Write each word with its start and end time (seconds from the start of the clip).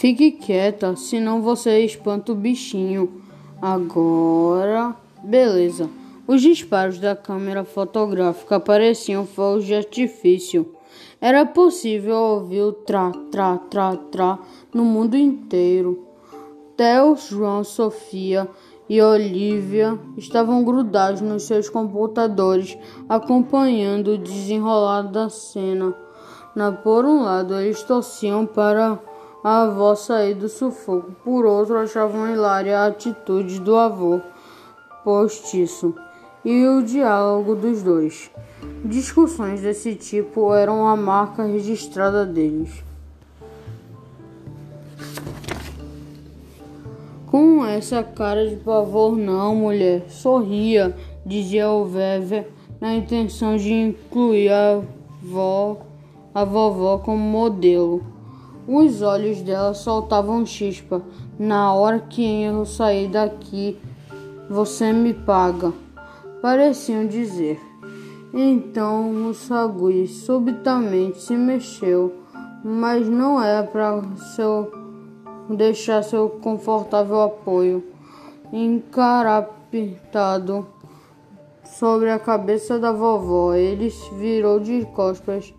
Fique 0.00 0.30
quieta, 0.30 0.96
senão 0.96 1.42
você 1.42 1.84
espanta 1.84 2.32
o 2.32 2.34
bichinho. 2.34 3.20
Agora, 3.60 4.96
beleza. 5.22 5.90
Os 6.26 6.40
disparos 6.40 6.98
da 6.98 7.14
câmera 7.14 7.64
fotográfica 7.64 8.58
pareciam 8.58 9.26
fogos 9.26 9.66
de 9.66 9.74
artifício. 9.74 10.74
Era 11.20 11.44
possível 11.44 12.16
ouvir 12.16 12.62
o 12.62 12.72
tra, 12.72 13.12
tra, 13.30 13.58
tra, 13.58 13.94
tra 13.94 14.38
no 14.72 14.86
mundo 14.86 15.18
inteiro. 15.18 16.06
Theo, 16.78 17.14
João, 17.16 17.62
Sofia 17.62 18.48
e 18.88 19.02
Olivia 19.02 19.98
estavam 20.16 20.64
grudados 20.64 21.20
nos 21.20 21.42
seus 21.42 21.68
computadores, 21.68 22.74
acompanhando 23.06 24.12
o 24.12 24.18
desenrolar 24.18 25.02
da 25.02 25.28
cena. 25.28 25.94
Na, 26.56 26.72
por 26.72 27.04
um 27.04 27.22
lado, 27.22 27.54
eles 27.60 27.82
torciam 27.82 28.46
para 28.46 28.98
a 29.42 29.62
avó 29.62 29.94
sair 29.94 30.34
do 30.34 30.48
sufoco, 30.48 31.12
por 31.24 31.46
outro, 31.46 31.78
achavam 31.78 32.30
hilária 32.30 32.78
a 32.78 32.86
atitude 32.86 33.60
do 33.60 33.76
avô 33.76 34.20
postiço 35.02 35.94
e 36.44 36.66
o 36.66 36.82
diálogo 36.82 37.54
dos 37.54 37.82
dois. 37.82 38.30
Discussões 38.84 39.60
desse 39.62 39.94
tipo 39.94 40.54
eram 40.54 40.86
a 40.86 40.96
marca 40.96 41.44
registrada 41.44 42.26
deles. 42.26 42.82
Com 47.26 47.64
essa 47.64 48.02
cara 48.02 48.48
de 48.48 48.56
pavor, 48.56 49.16
não, 49.16 49.54
mulher. 49.54 50.10
Sorria, 50.10 50.96
dizia 51.24 51.70
o 51.70 51.84
Veve, 51.84 52.44
na 52.80 52.94
intenção 52.94 53.56
de 53.56 53.72
incluir 53.72 54.50
a, 54.50 54.82
vó, 55.22 55.78
a 56.34 56.44
vovó 56.44 56.98
como 56.98 57.22
modelo. 57.22 58.02
Os 58.66 59.02
olhos 59.02 59.40
dela 59.42 59.74
soltavam 59.74 60.44
chispa. 60.44 61.02
Na 61.38 61.72
hora 61.74 61.98
que 61.98 62.42
eu 62.42 62.64
sair 62.64 63.08
daqui, 63.08 63.78
você 64.48 64.92
me 64.92 65.14
paga. 65.14 65.72
Pareciam 66.42 67.06
dizer. 67.06 67.60
Então 68.32 69.28
o 69.28 69.34
sagui 69.34 70.06
subitamente 70.06 71.20
se 71.20 71.36
mexeu, 71.36 72.14
mas 72.64 73.08
não 73.08 73.42
era 73.42 73.66
para 73.66 74.02
seu 74.36 74.70
deixar 75.48 76.04
seu 76.04 76.28
confortável 76.28 77.22
apoio 77.22 77.82
encarapitado 78.52 80.66
sobre 81.64 82.10
a 82.10 82.18
cabeça 82.18 82.78
da 82.78 82.92
vovó. 82.92 83.54
Ele 83.54 83.88
virou 84.18 84.60
de 84.60 84.84
costas 84.94 85.54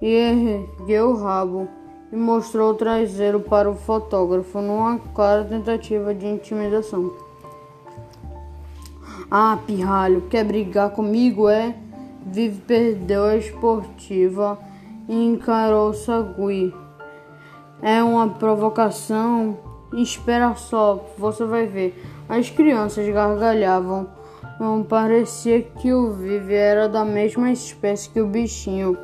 e 0.00 0.06
ergueu 0.06 1.10
o 1.10 1.16
rabo 1.16 1.68
e 2.12 2.16
mostrou 2.16 2.70
o 2.70 2.74
traseiro 2.74 3.40
para 3.40 3.70
o 3.70 3.74
fotógrafo 3.74 4.60
numa 4.60 4.98
clara 5.14 5.44
tentativa 5.44 6.14
de 6.14 6.26
intimidação. 6.26 7.12
Ah, 9.30 9.58
pirralho, 9.66 10.22
quer 10.30 10.44
brigar 10.44 10.90
comigo, 10.90 11.48
é? 11.48 11.74
Vive 12.24 12.60
perdeu 12.60 13.24
a 13.24 13.36
esportiva 13.36 14.58
e 15.08 15.14
encarou 15.14 15.92
Sagui. 15.92 16.74
É 17.82 18.02
uma 18.02 18.28
provocação. 18.28 19.58
Espera 19.92 20.54
só, 20.54 21.04
você 21.16 21.44
vai 21.44 21.66
ver. 21.66 22.02
As 22.28 22.50
crianças 22.50 23.08
gargalhavam. 23.08 24.08
Não 24.58 24.82
parecia 24.82 25.60
que 25.60 25.92
o 25.92 26.12
Vive 26.12 26.54
era 26.54 26.88
da 26.88 27.04
mesma 27.04 27.50
espécie 27.52 28.08
que 28.08 28.20
o 28.20 28.26
bichinho. 28.26 28.96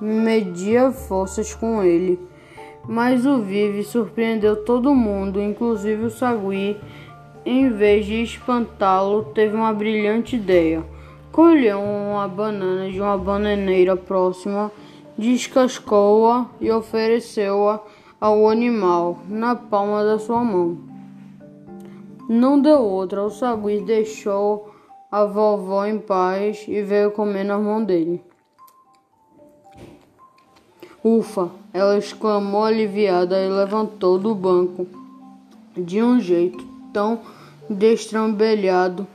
Media 0.00 0.90
forças 0.92 1.54
com 1.54 1.82
ele. 1.82 2.29
Mas 2.88 3.26
o 3.26 3.40
Vive 3.40 3.84
surpreendeu 3.84 4.64
todo 4.64 4.94
mundo, 4.94 5.40
inclusive 5.40 6.04
o 6.04 6.10
Sagui. 6.10 6.76
Em 7.44 7.70
vez 7.70 8.06
de 8.06 8.22
espantá-lo, 8.22 9.24
teve 9.34 9.54
uma 9.54 9.72
brilhante 9.72 10.36
ideia. 10.36 10.84
Colheu 11.32 11.80
uma 11.80 12.26
banana 12.26 12.90
de 12.90 13.00
uma 13.00 13.16
bananeira 13.16 13.96
próxima, 13.96 14.70
descascou-a 15.16 16.46
e 16.60 16.70
ofereceu-a 16.70 17.80
ao 18.20 18.48
animal 18.48 19.18
na 19.28 19.54
palma 19.54 20.04
da 20.04 20.18
sua 20.18 20.42
mão. 20.44 20.76
Não 22.28 22.60
deu 22.60 22.80
outra, 22.80 23.24
o 23.24 23.30
sagui 23.30 23.80
deixou 23.80 24.70
a 25.10 25.24
vovó 25.24 25.84
em 25.86 25.98
paz 25.98 26.64
e 26.68 26.82
veio 26.82 27.10
comer 27.10 27.44
na 27.44 27.58
mão 27.58 27.82
dele. 27.82 28.22
Ufa! 31.02 31.50
Ela 31.72 31.96
exclamou 31.96 32.64
aliviada 32.64 33.40
e 33.40 33.48
levantou 33.48 34.18
do 34.18 34.34
banco 34.34 34.86
de 35.74 36.02
um 36.02 36.20
jeito 36.20 36.62
tão 36.92 37.20
destrambelhado 37.70 39.06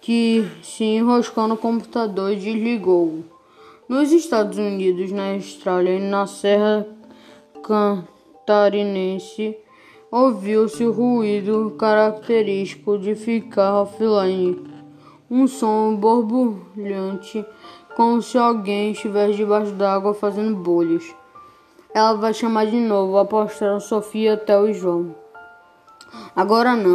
que 0.00 0.48
se 0.62 0.82
enroscou 0.82 1.46
no 1.46 1.56
computador 1.56 2.32
e 2.32 2.36
desligou. 2.36 3.22
Nos 3.88 4.10
Estados 4.10 4.58
Unidos, 4.58 5.12
na 5.12 5.34
Austrália 5.34 5.96
e 5.96 6.00
na 6.00 6.26
Serra 6.26 6.84
Catarinense, 7.62 9.56
ouviu-se 10.10 10.84
o 10.84 10.92
ruído 10.92 11.76
característico 11.78 12.98
de 12.98 13.14
ficar 13.14 13.82
offline. 13.82 14.66
Um 15.30 15.46
som 15.46 15.94
borbulhante, 15.94 17.44
como 17.94 18.20
se 18.22 18.36
alguém 18.36 18.92
estivesse 18.92 19.34
debaixo 19.34 19.72
d'água 19.72 20.14
fazendo 20.14 20.56
bolhas. 20.56 21.04
Ela 21.98 22.14
vai 22.14 22.32
chamar 22.32 22.66
de 22.66 22.78
novo, 22.78 23.18
apostaram 23.18 23.80
Sofia 23.80 24.34
até 24.34 24.56
o 24.56 24.72
João. 24.72 25.16
Agora 26.36 26.76
não. 26.76 26.94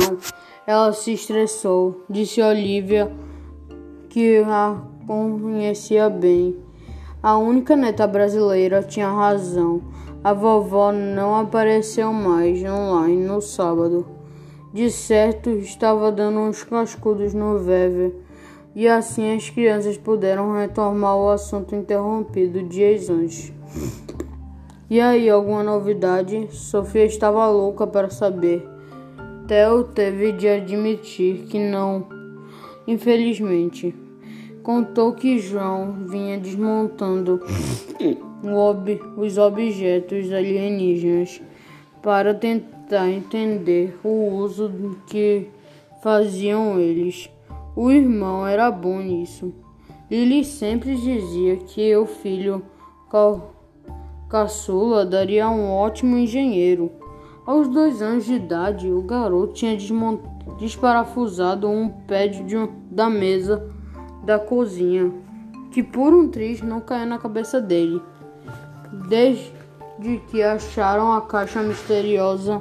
Ela 0.66 0.94
se 0.94 1.12
estressou, 1.12 2.06
disse 2.10 2.42
Olivia, 2.42 3.12
que 4.08 4.38
a 4.48 4.78
conhecia 5.06 6.10
bem. 6.10 6.56
A 7.22 7.38
única 7.38 7.76
neta 7.76 8.08
brasileira 8.08 8.82
tinha 8.82 9.12
razão. 9.12 9.82
A 10.24 10.32
vovó 10.32 10.94
não 10.94 11.36
apareceu 11.36 12.14
mais 12.14 12.64
online 12.64 13.26
no 13.26 13.42
sábado. 13.42 14.08
De 14.72 14.90
certo, 14.90 15.50
estava 15.50 16.14
dando 16.14 16.40
uns 16.40 16.64
cascudos 16.64 17.34
no 17.34 17.60
Veve, 17.60 18.16
e 18.74 18.88
assim 18.88 19.36
as 19.36 19.50
crianças 19.50 19.98
puderam 19.98 20.54
retomar 20.54 21.18
o 21.18 21.30
assunto 21.30 21.76
interrompido 21.76 22.64
dias 22.64 23.10
antes. 23.10 23.52
E 24.94 25.02
aí, 25.02 25.28
alguma 25.28 25.64
novidade? 25.64 26.50
Sofia 26.52 27.04
estava 27.06 27.48
louca 27.48 27.88
para 27.88 28.12
saber. 28.12 28.64
Theo 29.48 29.86
teve 29.86 30.34
de 30.34 30.48
admitir 30.48 31.48
que 31.48 31.58
não, 31.58 32.08
infelizmente. 32.86 33.96
Contou 34.62 35.14
que 35.14 35.40
João 35.40 35.94
vinha 36.08 36.38
desmontando 36.38 37.42
ob 38.46 39.02
os 39.18 39.40
objetos 39.40 40.32
alienígenas 40.32 41.42
para 42.00 42.36
tentar 42.36 43.10
entender 43.10 43.98
o 44.04 44.28
uso 44.36 44.96
que 45.08 45.48
faziam 46.04 46.80
eles. 46.80 47.32
O 47.76 47.90
irmão 47.90 48.46
era 48.46 48.70
bom 48.70 49.00
nisso. 49.00 49.56
Lily 50.12 50.46
sempre 50.46 50.96
dizia 50.96 51.58
que 51.58 51.96
o 51.96 52.06
filho 52.06 52.62
caçula 54.34 55.06
daria 55.06 55.48
um 55.48 55.72
ótimo 55.72 56.18
engenheiro. 56.18 56.92
Aos 57.46 57.68
dois 57.68 58.02
anos 58.02 58.26
de 58.26 58.34
idade, 58.34 58.90
o 58.90 59.04
garoto 59.04 59.54
tinha 59.54 59.78
desparafusado 60.58 61.70
um 61.70 61.88
pé 61.88 62.28
de 62.28 62.58
um, 62.58 62.68
da 62.90 63.12
mesa 63.12 63.70
da 64.24 64.40
cozinha, 64.40 65.14
que 65.70 65.84
por 65.84 66.16
um 66.16 66.28
triz 66.28 66.64
não 66.64 66.82
caiu 66.82 67.06
na 67.06 67.20
cabeça 67.20 67.62
dele. 67.62 68.02
Desde 69.08 69.54
que 70.32 70.42
acharam 70.42 71.14
a 71.14 71.22
caixa 71.22 71.62
misteriosa, 71.62 72.60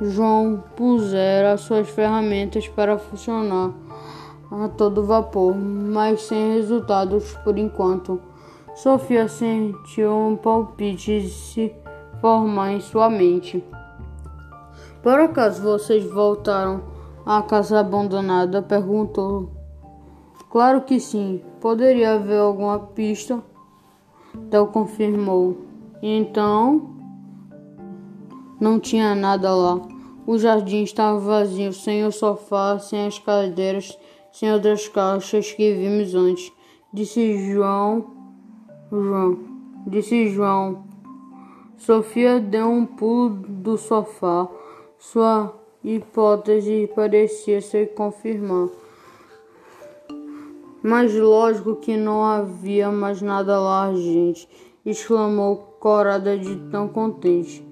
João 0.00 0.62
pusera 0.76 1.56
suas 1.56 1.88
ferramentas 1.88 2.68
para 2.68 2.96
funcionar 2.98 3.72
a 4.48 4.68
todo 4.68 5.04
vapor, 5.04 5.56
mas 5.56 6.22
sem 6.22 6.54
resultados 6.54 7.32
por 7.42 7.58
enquanto. 7.58 8.20
Sofia 8.76 9.26
sentiu 9.26 10.14
um 10.14 10.36
palpite 10.36 11.30
se 11.30 11.74
formar 12.20 12.72
em 12.72 12.80
sua 12.80 13.08
mente. 13.08 13.64
Por 15.02 15.18
acaso 15.18 15.62
vocês 15.62 16.04
voltaram 16.04 16.82
à 17.24 17.40
casa 17.40 17.80
abandonada? 17.80 18.60
perguntou. 18.60 19.50
Claro 20.50 20.82
que 20.82 21.00
sim. 21.00 21.42
Poderia 21.58 22.16
haver 22.16 22.38
alguma 22.38 22.78
pista? 22.78 23.42
Theo 24.50 24.66
confirmou. 24.66 25.56
Então, 26.02 26.90
não 28.60 28.78
tinha 28.78 29.14
nada 29.14 29.54
lá. 29.54 29.80
O 30.26 30.36
jardim 30.36 30.82
estava 30.82 31.18
vazio, 31.18 31.72
sem 31.72 32.04
o 32.04 32.12
sofá, 32.12 32.78
sem 32.78 33.06
as 33.06 33.18
cadeiras, 33.18 33.98
sem 34.30 34.52
outras 34.52 34.86
caixas 34.86 35.50
que 35.50 35.72
vimos 35.72 36.14
antes. 36.14 36.52
Disse 36.92 37.38
João. 37.50 38.15
João. 38.90 39.38
Disse 39.86 40.28
João 40.28 40.84
Sofia 41.76 42.40
deu 42.40 42.68
um 42.68 42.86
pulo 42.86 43.28
do 43.28 43.76
sofá. 43.76 44.48
Sua 44.98 45.54
hipótese 45.84 46.90
parecia 46.94 47.60
se 47.60 47.86
confirmar. 47.86 48.68
Mas 50.82 51.14
lógico 51.14 51.76
que 51.76 51.96
não 51.96 52.24
havia 52.24 52.90
mais 52.90 53.20
nada 53.20 53.60
lá, 53.60 53.92
gente, 53.92 54.48
exclamou 54.84 55.76
Corada 55.78 56.38
de 56.38 56.56
tão 56.70 56.88
contente. 56.88 57.64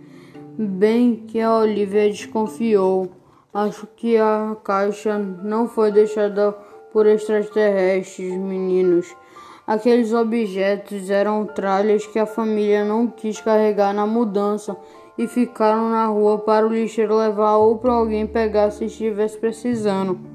Bem 0.56 1.16
que 1.16 1.40
a 1.40 1.56
Olivia 1.56 2.08
desconfiou. 2.10 3.10
Acho 3.52 3.86
que 3.96 4.16
a 4.16 4.56
caixa 4.62 5.18
não 5.18 5.66
foi 5.66 5.90
deixada 5.90 6.52
por 6.92 7.06
extraterrestres, 7.06 8.36
meninos. 8.36 9.16
Aqueles 9.66 10.12
objetos 10.12 11.08
eram 11.08 11.46
tralhas 11.46 12.06
que 12.06 12.18
a 12.18 12.26
família 12.26 12.84
não 12.84 13.06
quis 13.06 13.40
carregar 13.40 13.94
na 13.94 14.06
mudança 14.06 14.76
e 15.16 15.26
ficaram 15.26 15.88
na 15.88 16.06
rua 16.06 16.38
para 16.38 16.66
o 16.66 16.68
lixeiro 16.68 17.16
levar 17.16 17.56
ou 17.56 17.78
para 17.78 17.92
alguém 17.92 18.26
pegar 18.26 18.70
se 18.70 18.84
estivesse 18.84 19.38
precisando. 19.38 20.33